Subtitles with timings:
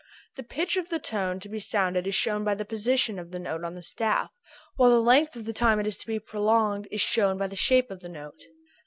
[0.35, 3.37] The pitch of the tone to be sounded is shown by the position of the
[3.37, 4.31] note on the staff,
[4.75, 7.91] while the length of time it is to be prolonged is shown by the shape
[7.91, 8.41] of the note.